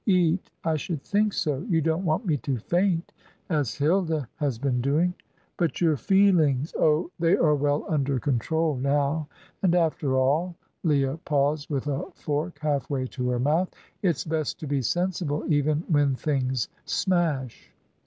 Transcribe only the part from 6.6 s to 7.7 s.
"Oh, they are